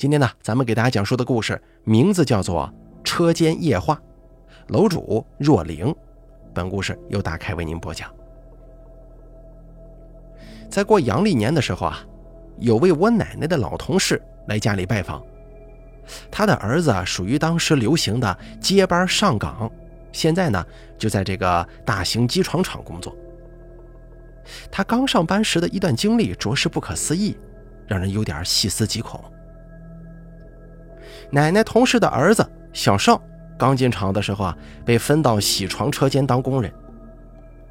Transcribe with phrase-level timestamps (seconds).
[0.00, 2.72] 今天呢，咱们给大家讲述的故事名字叫做
[3.04, 3.94] 《车间夜话》，
[4.72, 5.94] 楼主若灵。
[6.54, 8.10] 本故事由大开为您播讲。
[10.70, 11.98] 在过阳历年的时候啊，
[12.60, 14.18] 有位我奶奶的老同事
[14.48, 15.22] 来家里拜访，
[16.30, 19.70] 他的儿子属于当时流行的接班上岗，
[20.12, 20.64] 现在呢
[20.96, 23.14] 就在这个大型机床厂工作。
[24.72, 27.36] 他刚上班时的一段经历着实不可思议，
[27.86, 29.22] 让人有点细思极恐。
[31.32, 33.20] 奶奶同事的儿子小邵
[33.56, 36.72] 刚进厂的时候啊，被分到洗床车间当工人。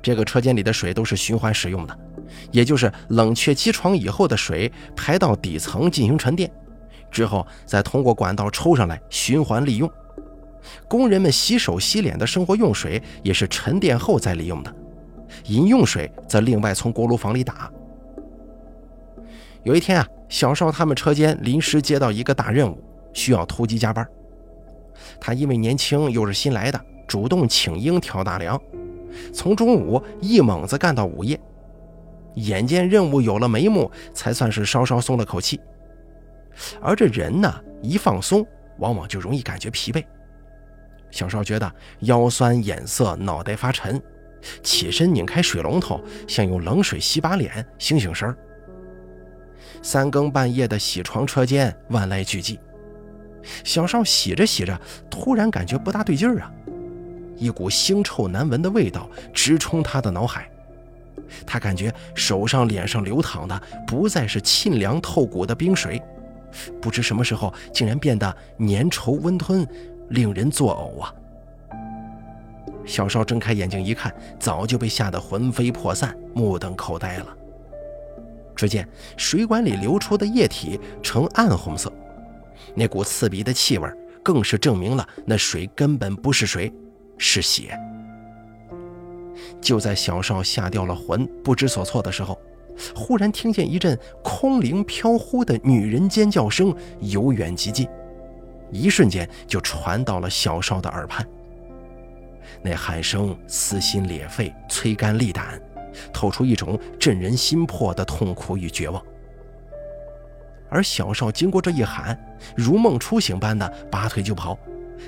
[0.02, 2.00] 这个车间里的水都是循环使用的，
[2.52, 6.50] 也就是冷却机床以后的水排到底层进行沉淀，
[7.12, 9.92] 之后再通过管道抽上来循环利用。
[10.88, 14.74] 工人们洗手洗脸的生活用水也是沉淀后再利用的，
[15.46, 17.70] 饮用水则另外从锅炉房里打。
[19.64, 22.82] 有一天啊，小邵他们车间临时接到一个大任务。
[23.14, 24.08] 需要突击加班，
[25.20, 28.60] 他因为年轻又是新来的，主动请缨挑大梁，
[29.34, 31.40] 从中午一猛子干到午夜。
[32.36, 35.60] 眼见任务有了眉目，才算是稍稍松了口气。
[36.80, 38.46] 而这人呢，一放松，
[38.78, 40.06] 往往就容易感觉疲惫。
[41.12, 41.70] 小邵觉得
[42.02, 44.02] 腰酸眼涩，脑袋发沉，
[44.62, 48.38] 起身拧开水龙头，想用冷水洗把脸，醒醒神儿。
[49.82, 52.60] 三更半夜的铣床车间，万籁俱寂。
[53.64, 56.52] 小邵洗着洗着，突然感觉不大对劲儿啊！
[57.38, 60.50] 一股腥臭难闻的味道直冲他的脑海。
[61.46, 66.02] 他感觉手上、脸上流淌的不再是沁凉透骨的冰水，
[66.82, 69.68] 不知什么时候竟然变得粘稠温吞，
[70.10, 71.14] 令人作呕啊！
[72.86, 77.28] 小邵睁开眼睛一看，早就被吓得魂飞魄散、目瞪口呆了。
[78.56, 81.94] 只见水管里流出的液体呈暗红色。
[82.80, 83.92] 那股刺鼻的气味，
[84.24, 86.74] 更是证明了那水根本不是水，
[87.18, 87.78] 是血。
[89.60, 92.40] 就在小邵吓掉了魂、不知所措的时候，
[92.96, 97.86] 忽然听见一阵空灵飘忽的女人尖叫声由远及近，
[98.72, 101.28] 一瞬间就传到了小邵的耳畔。
[102.62, 105.62] 那喊声撕心裂肺、摧肝沥胆，
[106.14, 109.04] 透出一种震人心魄的痛苦与绝望。
[110.70, 112.18] 而小邵经过这一喊，
[112.56, 114.58] 如梦初醒般的拔腿就跑，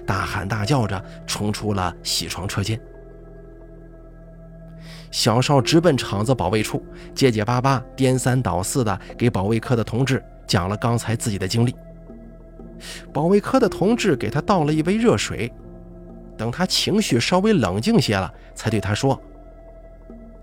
[0.06, 2.80] 大喊大叫着冲出了铣床车间。
[5.12, 6.84] 小邵直奔厂子保卫处，
[7.14, 11.76] 结结巴巴、颠三倒四的给保卫科的同志讲了刚才自己的经历。
[13.14, 15.52] 保卫科的同志给他倒了一杯热水，
[16.38, 19.22] 等他情绪稍微冷静些了，才对他说：“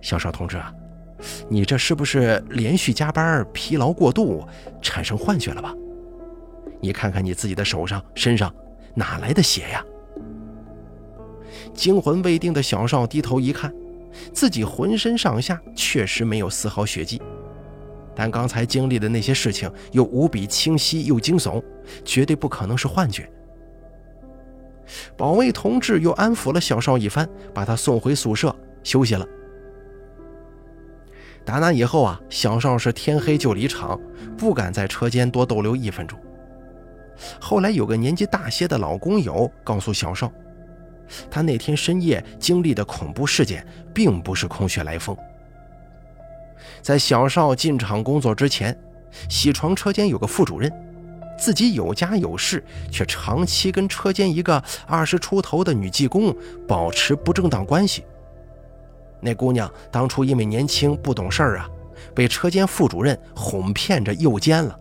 [0.00, 0.72] 小邵同志啊。”
[1.48, 4.46] 你这是不是连续加班疲劳过度，
[4.80, 5.74] 产生幻觉了吧？
[6.80, 8.54] 你看看你自己的手上、身上，
[8.94, 9.84] 哪来的血呀？
[11.74, 13.72] 惊魂未定的小邵低头一看，
[14.32, 17.20] 自己浑身上下确实没有丝毫血迹，
[18.14, 21.62] 但刚才经历的那些事情又无比清晰又惊悚，
[22.04, 23.28] 绝对不可能是幻觉。
[25.16, 29.26] 保卫同志又安抚了小邵一番，把他送回宿舍休息了。
[31.48, 33.98] 打那以后啊，小邵是天黑就离场，
[34.36, 36.20] 不敢在车间多逗留一分钟。
[37.40, 40.30] 后来有个年纪大些的老工友告诉小邵，
[41.30, 45.16] 他那天深夜经历的恐怖事件并不是空穴来风。
[46.82, 48.78] 在小邵进厂工作之前，
[49.26, 50.70] 铣床车间有个副主任，
[51.38, 56.36] 自己有家有室，却长期跟车间一个二十出头的女技工
[56.66, 58.04] 保持不正当关系。
[59.20, 61.68] 那姑娘当初因为年轻不懂事儿啊，
[62.14, 64.78] 被车间副主任哄骗着诱奸了。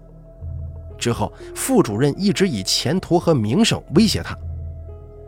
[0.97, 4.37] 之后，副主任一直以前途和名声威胁她。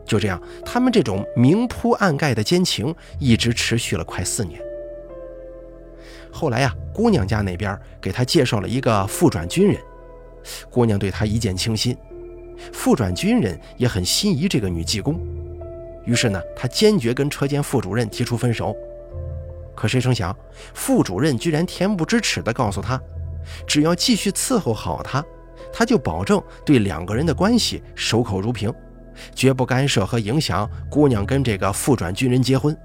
[0.05, 4.59] 就这样，他们这种明铺暗盖的奸情一直持续了快四年。
[6.31, 9.77] 后来呀，姑娘家那边给她介绍了一个副转军人，
[10.71, 11.95] 姑娘对他一见倾心，
[12.73, 15.19] 副转军人也很心仪这个女技工，
[16.05, 18.75] 于是呢，他坚决跟车间副主任提出分手。
[19.79, 20.35] 可谁成想，
[20.73, 23.01] 副主任居然恬不知耻地告诉他，
[23.65, 25.23] 只要继续伺候好他，
[25.71, 28.73] 他就保证对两个人的关系守口如瓶，
[29.33, 32.77] 绝不干涉和影响姑娘跟这个副转军人结婚。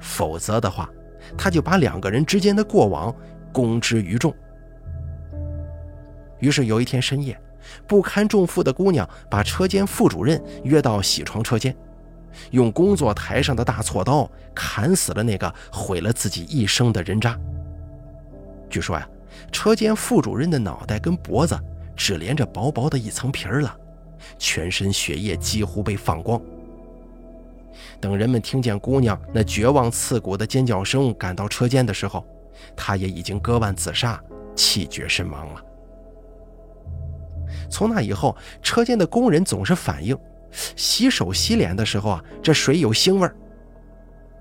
[0.00, 0.88] 否则的话，
[1.36, 3.14] 他就把两个人之间的过往
[3.52, 4.34] 公之于众。
[6.38, 7.38] 于是有一天深夜，
[7.86, 11.76] 不堪重负的姑娘把车间副主任约到铣床车间。
[12.50, 17.38] 用工作台上的大锉刀砍死了那个毁了自己一生的人渣。
[18.68, 19.08] 据说呀，
[19.50, 21.58] 车间副主任的脑袋跟脖子
[21.96, 23.76] 只连着薄薄的一层皮儿了，
[24.38, 26.40] 全身血液几乎被放光。
[28.00, 32.24] 等人们听见姑娘那绝望刺骨的尖叫声，赶到车间的时候，
[32.76, 34.22] 她也已经割腕自杀，
[34.54, 35.64] 气绝身亡了。
[37.68, 40.16] 从那以后，车间的工人总是反映，
[40.52, 43.34] 洗手洗脸的时候啊，这水有腥味儿。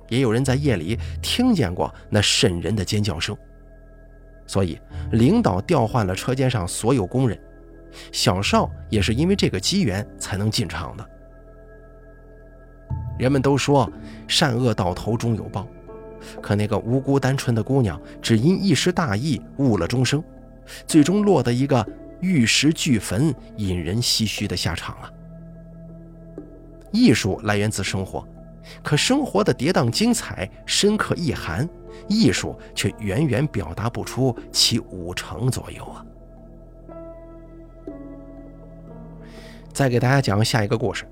[0.07, 3.37] 也有人在夜里听见过那瘆人的尖叫声。
[4.47, 4.79] 所以，
[5.11, 7.39] 领导调换了车间上所有工人，
[8.11, 11.09] 小邵也是因为这个机缘才能进厂的。
[13.19, 13.91] 人们都说
[14.27, 15.67] 善恶到头终有报，
[16.41, 20.23] 可那个无辜单纯的姑娘只因一时大意误了终生，
[20.87, 21.85] 最终落得一个
[22.21, 25.11] 玉石俱焚、引人唏嘘的下场啊！
[26.91, 28.27] 艺术来源自生活，
[28.83, 31.67] 可生活的跌宕精彩、深刻意涵。
[32.07, 36.05] 艺术却远远表达不出其五成左右啊！
[39.73, 41.05] 再给大家讲下一个故事。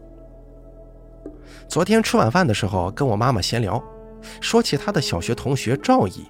[1.68, 3.84] 昨天吃晚饭的时候，跟我妈妈闲聊，
[4.40, 6.26] 说起她的小学同学赵姨，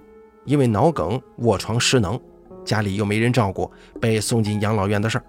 [0.46, 2.20] 因为脑梗卧床失能，
[2.66, 3.70] 家里又没人照顾，
[4.02, 5.24] 被送进养老院的事儿，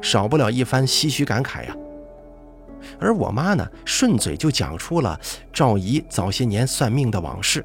[0.00, 1.76] 少不了一番唏嘘感慨呀。
[2.98, 5.18] 而我妈呢，顺嘴就讲出了
[5.52, 7.64] 赵姨早些年算命的往事。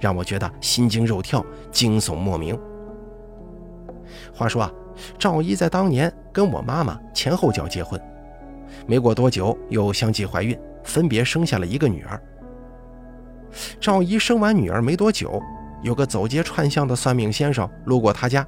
[0.00, 2.58] 让我觉得心惊肉跳、惊悚莫名。
[4.32, 4.72] 话说啊，
[5.18, 8.00] 赵姨在当年跟我妈妈前后脚结婚，
[8.86, 12.18] 没过多久又相继怀孕，分别生下了一个女儿。
[13.78, 15.38] 赵姨生完女儿没多久，
[15.82, 18.46] 有个走街串巷的算命先生路过她家，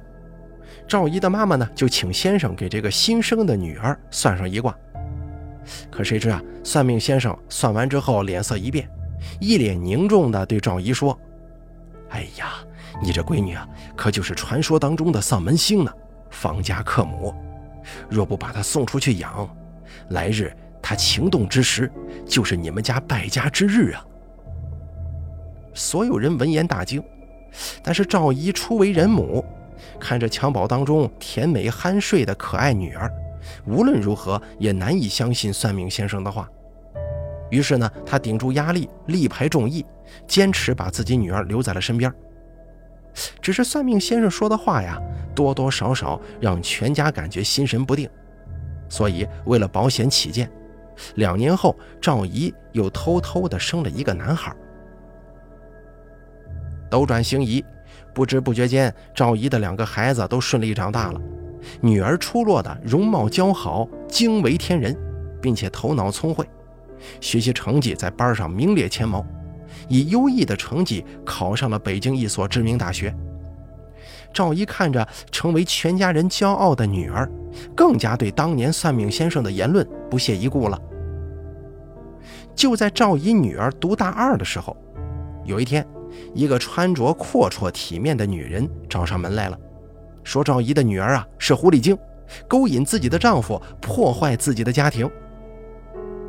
[0.87, 4.75] 赵姨的妈妈呢就请先生给这个新生的女儿算上一卦。
[5.91, 8.89] 可谁知啊，算命先生算完之后脸色一变，
[9.39, 11.17] 一脸凝重地对赵姨说。
[12.09, 12.53] 哎呀，
[13.01, 15.91] 你这闺女啊，可就是传说当中的丧门星呢，
[16.29, 17.33] 方家克母。
[18.09, 19.49] 若不把她送出去养，
[20.09, 21.91] 来日她情动之时，
[22.25, 24.05] 就是你们家败家之日啊！
[25.73, 27.03] 所有人闻言大惊，
[27.81, 29.43] 但是赵姨初为人母，
[29.99, 33.11] 看着襁褓当中甜美酣睡的可爱女儿，
[33.65, 36.49] 无论如何也难以相信算命先生的话。
[37.49, 39.85] 于是呢，他顶住压力，力排众议，
[40.27, 42.11] 坚持把自己女儿留在了身边。
[43.41, 44.99] 只是算命先生说的话呀，
[45.35, 48.09] 多多少少让全家感觉心神不定。
[48.89, 50.49] 所以为了保险起见，
[51.15, 54.55] 两年后赵姨又偷偷的生了一个男孩。
[56.89, 57.63] 斗转星移，
[58.13, 61.21] 不知不觉间，赵姨的两个孩子都顺利长大了。
[61.81, 64.97] 女儿出落的容貌姣好，惊为天人，
[65.41, 66.47] 并且头脑聪慧。
[67.19, 69.25] 学习成绩在班上名列前茅，
[69.89, 73.13] 以优异的成绩考上了北京一所知名大学。
[74.33, 77.29] 赵姨看着成为全家人骄傲的女儿，
[77.75, 80.79] 更加对当年算命先生的言论不屑一顾了。
[82.55, 84.75] 就在赵姨女儿读大二的时候，
[85.43, 85.85] 有一天，
[86.33, 89.59] 一个穿着阔绰体面的女人找上门来了，
[90.23, 91.97] 说赵姨的女儿啊是狐狸精，
[92.47, 95.09] 勾引自己的丈夫，破坏自己的家庭。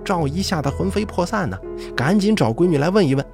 [0.04, 1.58] 赵姨吓得魂飞魄散呢，
[1.96, 3.24] 赶紧找闺女来问一问。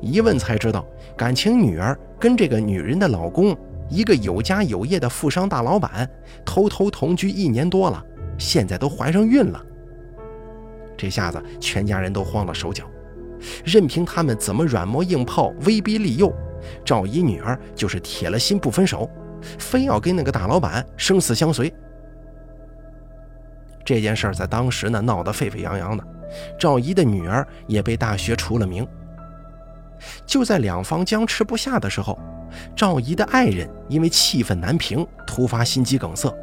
[0.00, 0.84] 一问才知道，
[1.16, 3.56] 感情女儿跟这个女人的老公，
[3.88, 6.08] 一个有家有业的富商大老板，
[6.44, 8.04] 偷偷同居一年多了，
[8.36, 9.64] 现在都怀上孕了。
[10.96, 12.84] 这下子全家人都慌了手脚，
[13.64, 16.32] 任凭他们怎么软磨硬泡、威逼利诱，
[16.84, 19.08] 赵姨女儿就是铁了心不分手，
[19.58, 21.72] 非要跟那个大老板生死相随。
[23.84, 26.04] 这件事儿在当时呢闹得沸沸扬扬的，
[26.58, 28.86] 赵姨的女儿也被大学除了名。
[30.26, 32.18] 就在两方僵持不下的时候，
[32.74, 36.34] 赵姨的爱人因为气愤难平，突发心肌梗塞，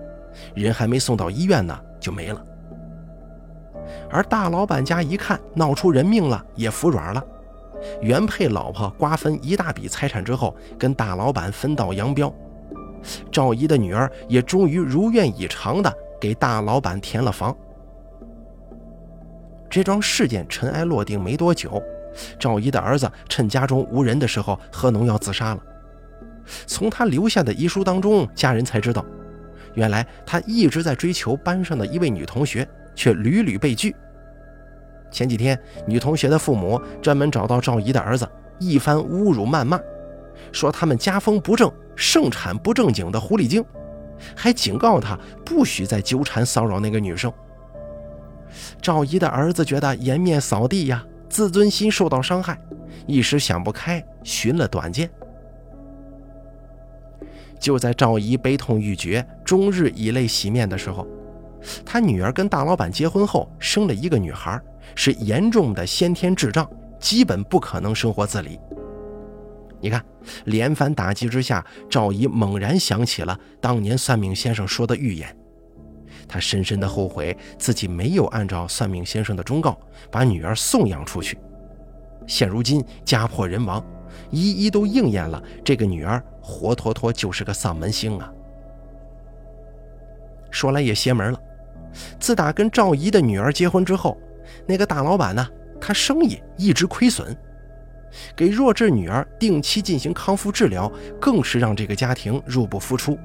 [0.55, 2.45] 人还没送到医院呢就没了。
[4.09, 7.23] 而大老板家一看闹出人命了，也服软了，
[8.01, 12.33] 原配老婆瓜分一大笔财产之后，跟大老板分道扬镳。
[13.31, 15.93] 赵姨的女儿也终于如愿以偿的。
[16.21, 17.53] 给大老板填了房。
[19.69, 21.83] 这桩事件尘埃落定没多久，
[22.39, 25.61] 赵姨的儿子趁家中无人的时候喝农药自杀了。
[26.65, 29.05] 从他留下的遗书当中，家人才知道，
[29.73, 33.93] 原来他一直在追求班上的一位女同学，却屡屡被拒。
[35.11, 38.25] 前几天，女同学的父母专门找到赵姨的儿子，
[38.59, 39.77] 一番侮辱谩骂，
[40.53, 43.61] 说他们家风不正，盛产不正经的狐狸精。
[44.35, 47.33] 还警告他不许再纠缠骚扰那个女生。
[48.81, 52.57] 赵姨的儿子觉得颜面扫地呀，自尊心受到伤害，
[53.07, 55.09] 一时想不开，寻了短见。
[57.59, 61.07] 就在赵姨悲痛欲绝、终日以泪洗面的时候，
[61.83, 64.61] 他女儿跟大老板结婚后生了一个女孩，
[64.95, 66.69] 是严重的先天智障，
[66.99, 68.59] 基本不可能生活自理。
[69.83, 70.01] 你看，
[70.45, 75.35] 连番打击之下，赵姨猛然想起了当年算命先生说的预言，
[76.25, 79.77] 她深深的后悔自己没有按照算命先生的忠告，
[80.09, 81.37] 把女儿送养出去。
[82.25, 83.85] 现如今家破人亡，
[84.31, 88.31] 一一都应验了，这个女儿活脱脱就是个丧门星啊！
[90.49, 91.39] 说来也邪门了，
[92.21, 94.17] 自打跟赵姨的女儿结婚之后，
[94.65, 95.45] 那个大老板呢，
[95.81, 97.37] 他生意一直亏损。
[98.35, 103.17] 给弱智女儿定期进行康复治疗，更是让这个家庭入不敷出。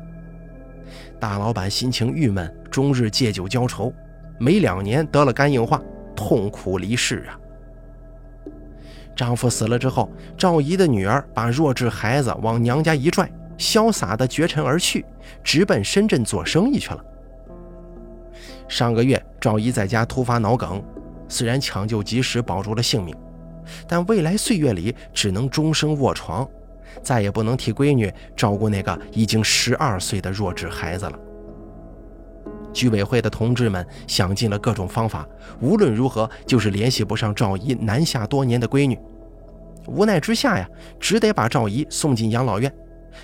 [1.21, 3.92] 大老板心情郁闷，终日借酒浇愁，
[4.38, 5.83] 没两年得了肝硬化，
[6.14, 7.38] 痛苦离世啊。
[9.16, 13.28] 丈夫死了之后，赵姨的女儿把弱智孩子往娘家一拽，
[13.59, 15.04] 潇洒的绝尘而去，
[15.42, 17.04] 直奔深圳做生意去了。
[18.68, 20.80] 上个月，赵姨在家突发脑梗，
[21.28, 23.12] 虽然抢救及时保住了性命。
[23.87, 26.49] 但未来岁月里只能终生卧床，
[27.03, 31.19] 再也不能替闺女照顾那个已经十二岁的弱智孩子了。
[32.73, 35.27] 居委会的同志们想尽了各种方法，
[35.61, 38.99] 无论如何就是联系不上赵姨南下多年的闺女。
[39.87, 40.69] 无奈之下呀，
[41.01, 42.73] 只得把赵姨送进养老院，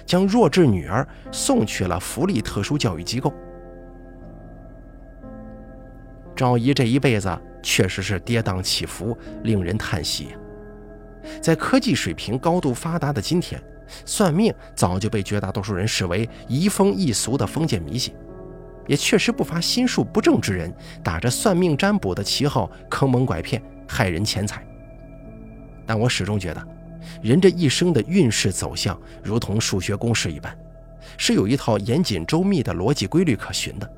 [0.06, 3.32] 将弱智女儿送去了福利特殊教育机构。
[6.34, 7.28] 赵姨这一辈子。
[7.64, 10.36] 确实是跌宕起伏，令人叹息。
[11.40, 13.60] 在科技水平高度发达的今天，
[14.04, 18.14] 算命早就被绝大多数人视为移风易俗的封建迷信，
[18.86, 24.62] 也确实不乏心术不正之人，打着算命占卜的旗号坑蒙拐骗，害人钱财。
[25.86, 26.62] 但我始终觉得，
[27.22, 30.54] 人这一生的运势走向如同数学公式一般，
[31.16, 33.90] 是有一套严谨周密的逻辑规律可循的。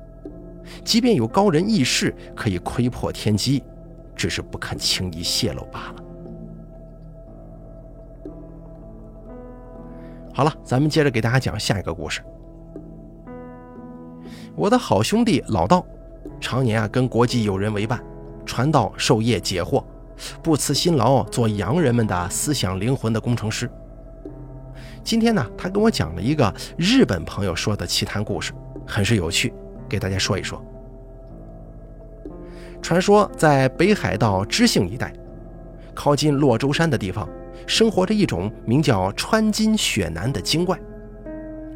[0.83, 3.63] 即便有高人异士可以窥破天机，
[4.15, 6.03] 只是不肯轻易泄露罢了。
[10.33, 12.21] 好了，咱们接着给大家讲下一个故事。
[14.55, 15.85] 我的好兄弟老道，
[16.39, 18.03] 常年啊跟国际友人为伴，
[18.45, 19.83] 传道授业解惑，
[20.43, 23.69] 不辞辛劳做洋人们的思想灵魂的工程师。
[25.03, 28.51] 今天呢，他跟我讲了一个日本朋友说的奇谈故事，
[28.85, 29.53] 很是有趣。
[29.87, 30.63] 给大家说一说。
[32.81, 35.11] 传说在北海道知性一带，
[35.93, 37.27] 靠近洛州山的地方，
[37.65, 40.79] 生活着一种名叫川金雪男的精怪。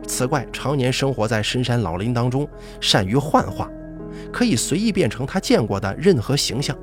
[0.07, 2.47] 此怪常年生活在深山老林当中，
[2.79, 3.69] 善于幻化，
[4.31, 6.77] 可以随意变成他见过的任何形象，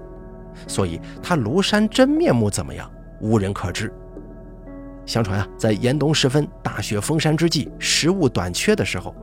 [0.66, 3.92] 所以他庐山真面目怎么样，无人可知。
[5.06, 9.14] 相传啊，在严冬时分，大雪封山之际，食物短缺的时候。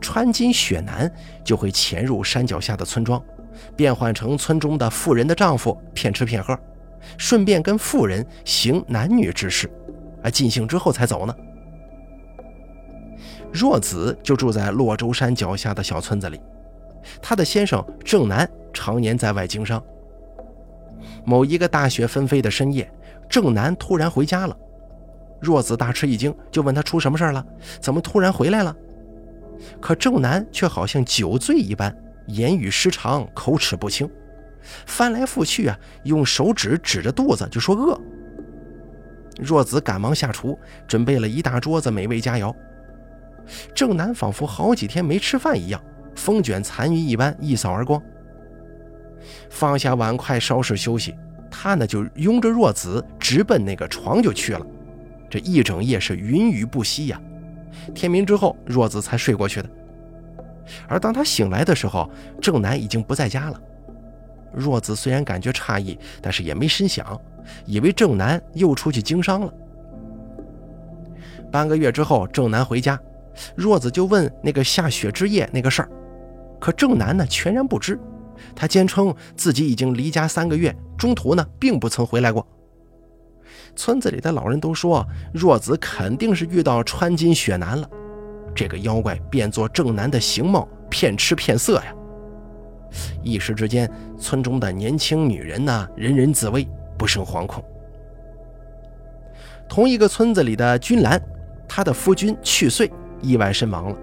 [0.00, 1.10] 穿金雪男
[1.44, 3.22] 就会潜入山脚下的村庄，
[3.76, 6.58] 变换成村中的富人的丈夫，骗吃骗喝，
[7.16, 9.70] 顺便跟富人行男女之事，
[10.22, 11.34] 啊，尽兴之后才走呢。
[13.52, 16.40] 若子就住在洛州山脚下的小村子里，
[17.20, 19.82] 她的先生郑南常年在外经商。
[21.24, 22.90] 某一个大雪纷飞的深夜，
[23.28, 24.56] 郑南突然回家了，
[25.40, 27.44] 若子大吃一惊，就问他出什么事了，
[27.80, 28.74] 怎么突然回来了？
[29.80, 31.94] 可正南却好像酒醉一般，
[32.26, 34.08] 言语失常，口齿不清，
[34.86, 38.00] 翻来覆去啊，用手指指着肚子就说饿。
[39.38, 42.54] 若子赶忙下厨，准备了一大桌子美味佳肴。
[43.74, 45.82] 正南仿佛好几天没吃饭一样，
[46.14, 48.00] 风卷残云一般一扫而光。
[49.48, 51.14] 放下碗筷稍事休息，
[51.50, 54.66] 他呢就拥着若子直奔那个床就去了。
[55.28, 57.20] 这一整夜是云雨不息呀。
[57.94, 59.70] 天明之后，若子才睡过去的。
[60.86, 62.08] 而当他醒来的时候，
[62.40, 63.60] 正南已经不在家了。
[64.52, 67.20] 若子虽然感觉诧异，但是也没深想，
[67.66, 69.52] 以为正南又出去经商了。
[71.50, 72.98] 半个月之后，正南回家，
[73.54, 75.90] 若子就问那个下雪之夜那个事儿，
[76.60, 77.98] 可正南呢全然不知。
[78.54, 82.46] 他坚称自己已经离家三个月，中途呢并不曾回来过。
[83.74, 87.88] 村子里的老人都说，若子肯定是遇到穿金雪男了。
[88.54, 91.94] 这个妖怪变作正男的形貌，骗吃骗色呀！
[93.22, 97.64] 一时之间，村中的年轻女人呢，人人自危，不胜惶恐。
[99.68, 101.22] 同一个村子里的君兰，
[101.68, 102.90] 她的夫君去岁
[103.22, 103.96] 意外身亡了。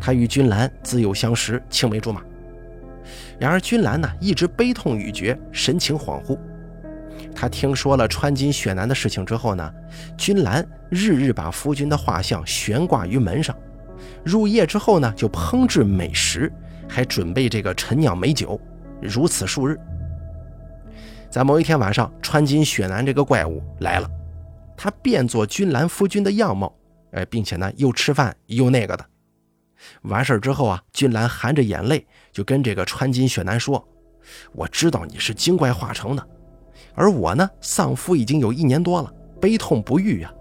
[0.00, 2.22] 他与君兰自幼相识，青梅竹马。
[3.38, 6.38] 然而君兰呢，一直悲痛欲绝，神情恍惚。
[7.34, 9.72] 他听说了穿金雪男的事情之后呢，
[10.16, 13.54] 君兰日日把夫君的画像悬挂于门上，
[14.24, 16.50] 入夜之后呢，就烹制美食，
[16.88, 18.58] 还准备这个陈酿美酒，
[19.02, 19.76] 如此数日。
[21.28, 24.08] 在某一天晚上，穿金雪男这个怪物来了，
[24.76, 26.72] 他变作君兰夫君的样貌，
[27.10, 29.04] 哎，并且呢又吃饭又那个的。
[30.02, 33.86] 完事之后啊，君兰含着眼泪就跟这个穿金雪男说
[34.54, 36.26] ：“我知道你是精怪化成的。”
[36.94, 40.32] 而我呢，丧夫已经有一年多了，悲痛不愈呀。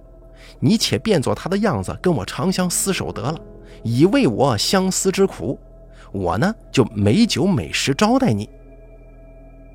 [0.60, 3.40] 你且变作他的样子，跟我长相厮守得了，
[3.84, 5.60] 以慰我相思之苦。
[6.12, 8.48] 我呢，就美酒美食招待你。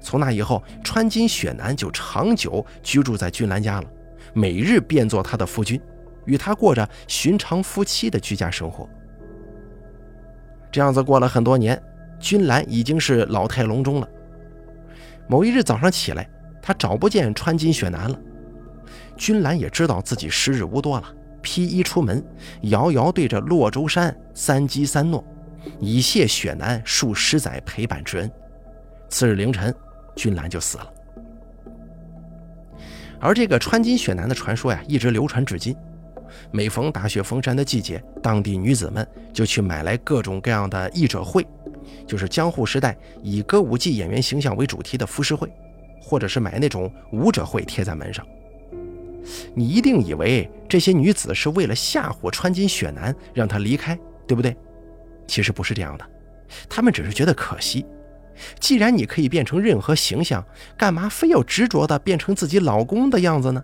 [0.01, 3.91] 从那以后，穿金雪男就长久居住在君兰家了，
[4.33, 5.81] 每日变作他的夫君，
[6.27, 8.89] 与他过着寻常夫妻的居家生活。
[10.71, 11.83] 这样子过了很多年，
[12.21, 14.09] 君兰已经是老态龙钟了。
[15.27, 16.29] 某一日早上起来。
[16.69, 18.21] 他找不见穿金雪男了，
[19.17, 22.23] 君兰也知道自己时日无多了，披衣出门，
[22.65, 25.25] 遥遥对着洛州山三击三诺，
[25.81, 28.31] 以谢雪男数十载陪伴之恩。
[29.09, 29.75] 次日凌晨，
[30.15, 30.93] 君兰就死了。
[33.19, 35.75] 而这个穿金雪男的传说呀，一直流传至今。
[36.51, 41.47] 每逢大雪封山的季节，当地女子们就去买来各种各样的艺者会，
[42.07, 45.51] 就是江户时代以歌舞伎演员形象为主题的浮世绘。
[46.09, 48.27] 或者是买那种舞者会贴在门上，
[49.55, 53.95] 你一定以为这些女子是为了吓唬穿金雪男，让他离开，
[54.27, 54.57] 对不对？
[55.27, 56.11] 其实不是这样的，
[56.67, 57.85] 他们只是觉得可惜。
[58.59, 60.43] 既然你可以变成任何形象，
[60.79, 63.63] 干嘛非要执着的变成自己老公的样子呢？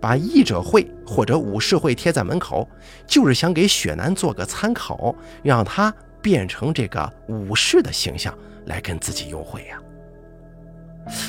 [0.00, 2.68] 把义者会或者武士会贴在门口，
[3.06, 9.80] 就是想给雪男做个参考，让他变成这个武士的形象来跟自己幽会呀。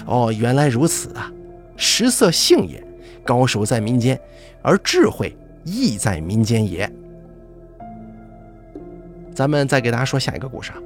[0.06, 1.32] 哦，原来如此啊！
[1.76, 2.84] 食色性也，
[3.24, 4.20] 高手在民间，
[4.62, 6.92] 而智慧亦在民间也。
[9.34, 10.78] 咱们再给大家说下一个故事啊。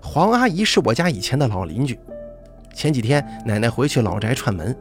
[0.00, 1.98] 黄阿姨是我家以前的老邻居，
[2.72, 4.76] 前几天奶奶回去老宅串门，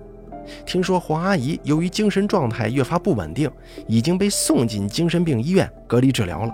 [0.65, 3.49] 听说黄阿姨由于精神状态越发不稳定，
[3.87, 6.53] 已经被送进精神病医院隔离治疗了。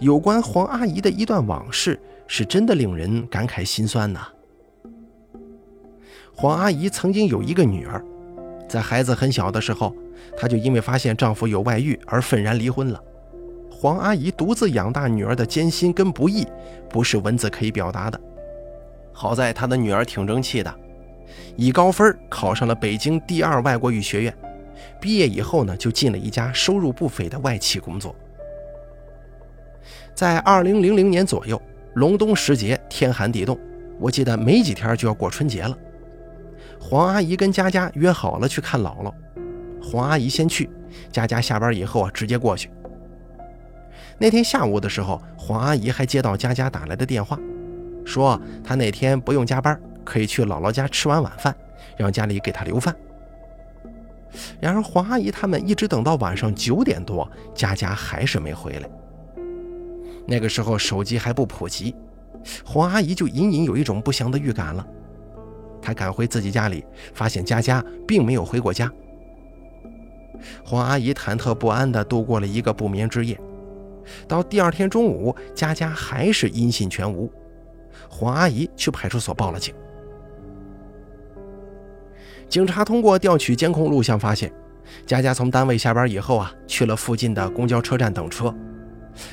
[0.00, 1.98] 有关黄阿姨的一段往事。
[2.26, 4.28] 是真的令人感慨心酸呐。
[6.34, 8.04] 黄阿姨曾经有一个女儿，
[8.68, 9.94] 在孩子很小的时候，
[10.36, 13.02] 她就因为发现丈夫有外遇而愤然离婚了。
[13.70, 16.46] 黄阿姨独自养大女儿的艰辛跟不易，
[16.90, 18.20] 不是文字可以表达的。
[19.12, 20.74] 好在她的女儿挺争气的，
[21.56, 24.36] 以高分考上了北京第二外国语学院，
[25.00, 28.14] 毕业以后呢，就进了一家收入不菲的外企工作。
[30.14, 31.60] 在二零零零年左右。
[31.96, 33.58] 隆冬时节，天寒地冻，
[33.98, 35.74] 我记得没几天就要过春节了。
[36.78, 39.10] 黄阿姨跟佳佳约好了去看姥姥，
[39.82, 40.68] 黄阿姨先去，
[41.10, 42.70] 佳佳下班以后啊直接过去。
[44.18, 47.38] 那天下午的时候，黄阿姨还接到佳佳打来的电话，
[48.04, 51.56] 说她那天不用加班，可以去姥姥家吃完晚饭，
[51.96, 52.94] 让家里给她留饭。
[54.60, 58.90] 然而黄阿姨他们一直等到晚上九点多，佳佳还是没回来。
[60.26, 61.94] 那个时候手机还不普及，
[62.64, 64.86] 黄阿姨就隐隐有一种不祥的预感了。
[65.80, 66.84] 她赶回自己家里，
[67.14, 68.92] 发现佳佳并没有回过家。
[70.64, 73.40] 黄阿姨忐忑不安地度过了一个不眠之夜。
[74.28, 77.30] 到第二天中午，佳佳还是音信全无。
[78.08, 79.74] 黄阿姨去派出所报了警。
[82.48, 84.52] 警察通过调取监控录像发现，
[85.06, 88.54] 佳佳从单位下班以后啊，去了附近的公交车站等车。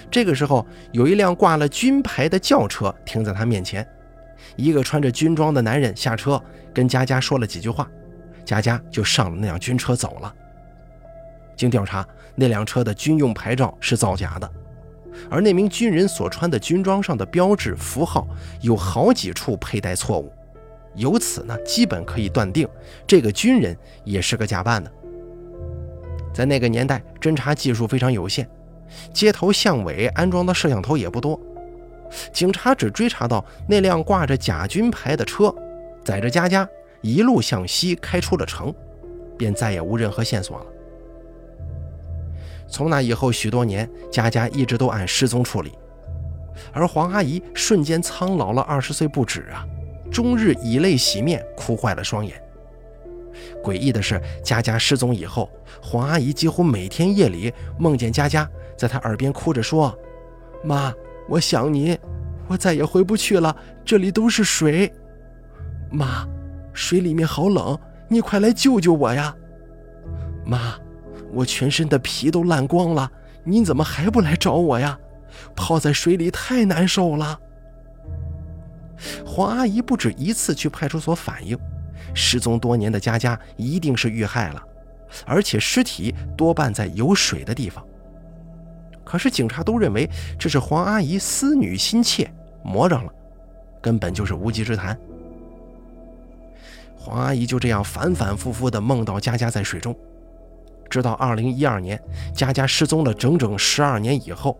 [0.09, 3.87] 这个时候，有一辆挂了军牌的轿车停在他面前，
[4.55, 6.41] 一个穿着军装的男人下车，
[6.73, 7.89] 跟佳佳说了几句话，
[8.45, 10.33] 佳佳就上了那辆军车走了。
[11.55, 14.51] 经调查，那辆车的军用牌照是造假的，
[15.29, 18.27] 而那名军人所穿的军装上的标志符号
[18.61, 20.33] 有好几处佩戴错误，
[20.95, 22.67] 由此呢，基本可以断定
[23.05, 24.91] 这个军人也是个假扮的。
[26.33, 28.49] 在那个年代，侦查技术非常有限。
[29.13, 31.39] 街头巷尾安装的摄像头也不多，
[32.31, 35.53] 警察只追查到那辆挂着假军牌的车，
[36.03, 36.67] 载着佳佳
[37.01, 38.73] 一路向西开出了城，
[39.37, 40.65] 便再也无任何线索了。
[42.67, 45.71] 从那以后许多年，佳佳一直都按失踪处理，
[46.71, 49.65] 而黄阿姨瞬间苍老了二十岁不止啊，
[50.11, 52.42] 终日以泪洗面，哭坏了双眼。
[53.63, 55.49] 诡异的是，佳佳失踪以后，
[55.81, 58.49] 黄阿姨几乎每天夜里梦见佳佳。
[58.77, 59.97] 在她耳边哭着说
[60.63, 60.93] ：“妈，
[61.29, 61.97] 我想你，
[62.47, 64.91] 我再也回不去了，这里都是水。
[65.91, 66.27] 妈，
[66.73, 69.35] 水里面好冷，你快来救救我呀！
[70.45, 70.75] 妈，
[71.31, 73.09] 我全身的皮都烂光了，
[73.43, 74.97] 你怎么还不来找我呀？
[75.55, 77.39] 泡在水里太难受了。
[79.25, 81.57] 黄阿姨不止一次去派出所反映，
[82.13, 84.63] 失踪多年的佳佳一定是遇害了，
[85.25, 87.85] 而且尸体多半在有水的地方。
[89.03, 92.31] 可是警察都认为这是黄阿姨思女心切，
[92.63, 93.11] 魔怔了，
[93.81, 94.97] 根本就是无稽之谈。
[96.95, 99.95] 黄阿姨就这样反反复复地梦到佳佳在水中，
[100.89, 102.01] 直到2012年
[102.33, 104.57] 佳佳失踪了整整十二年以后，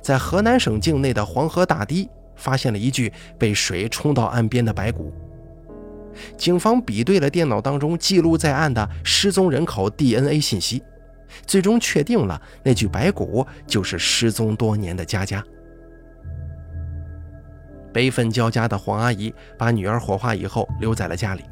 [0.00, 2.08] 在河南省境内的黄河大堤。
[2.40, 5.12] 发现了一具被水冲到岸边的白骨。
[6.36, 10.82] 警方比对了电脑当中记录在案的失踪人口 DNA 信息，
[11.46, 15.44] 最终确定了那具白骨就是失踪多年的佳佳。
[17.92, 21.42] 悲愤交加的黄阿姨把女儿火化以后留在了家里。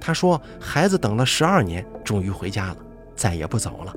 [0.00, 2.76] 她说：“孩子等了十二年，终于回家了，
[3.14, 3.94] 再也不走了。”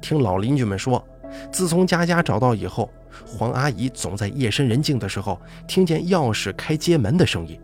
[0.00, 1.02] 听老邻居们说，
[1.50, 2.90] 自从佳佳找到以后。
[3.26, 7.60] 黄阿姨总在夜深人静的时候听见钥匙开街门的声音，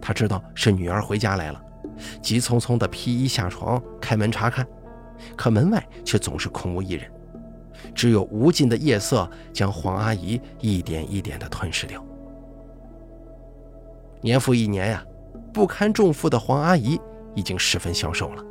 [0.00, 1.60] 她知道是女儿回家来了，
[2.22, 4.66] 急匆匆地披衣下床开门查看，
[5.36, 7.10] 可门外却总是空无一人，
[7.94, 12.04] 只有无尽的夜色将黄阿姨一点一点地吞噬掉。
[14.20, 15.04] 年复一年呀，
[15.52, 17.00] 不堪重负的黄阿姨
[17.34, 18.44] 已经十分消瘦了，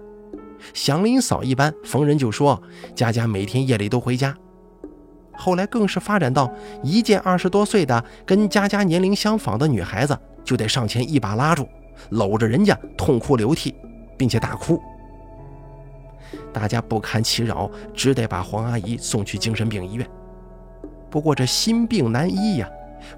[0.73, 2.62] 祥林嫂一般逢人就说
[2.95, 4.36] ：“佳佳每天夜里都回家。”
[5.38, 6.49] 后来更是发展到
[6.81, 11.67] 一见二十多岁的跟佳佳年龄相仿的女孩子，就得上前一把拉住，
[12.12, 13.75] 搂着人家痛哭流涕，
[14.15, 14.79] 并且大哭。
[16.53, 20.08] 大家不堪其扰，只得把黄阿姨送去精神病医院。
[21.10, 22.69] 不过这心病难医呀，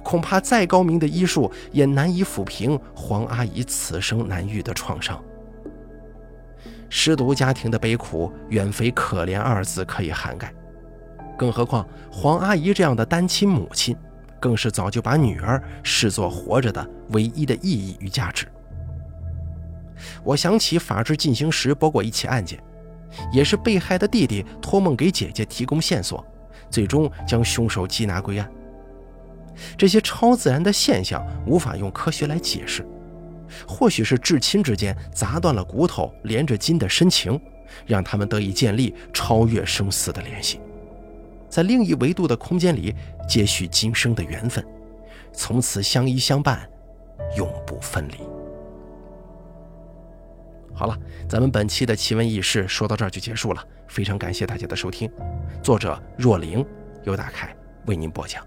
[0.03, 5.21] 恐怕再高明的医术也难以抚平黄阿姨此生难愈的创伤。
[6.89, 10.53] 失独家庭的悲苦，远非可怜二字可以涵盖。
[11.37, 13.95] 更何况黄阿姨这样的单亲母亲，
[14.39, 18.47] 更是早就把女儿视作活着的唯一的意义与价值。
[20.23, 22.59] 我想起《法制进行时》播过一起案件，
[23.31, 26.23] 也是被害的弟弟托梦给姐姐提供线索，
[26.69, 28.49] 最终将凶手缉拿归案。
[29.75, 32.85] 这些超自然的现象无法用科学来解释，
[33.67, 37.39] 或许是至亲之间砸断了骨头连着筋的深情，
[37.87, 40.59] 让他们得以建立超越生死的联系。
[41.49, 42.93] 在另一维度的空间里，
[43.27, 44.65] 接续今生的缘分，
[45.33, 46.69] 从此相依相伴，
[47.35, 48.15] 永不分离。
[50.73, 55.09] 好了，咱们本期的奇闻异事说到这儿就结束了，非常感谢大家的收听。
[55.63, 56.63] 作者若灵，
[57.03, 57.55] 由大凯
[57.87, 58.45] 为您播讲。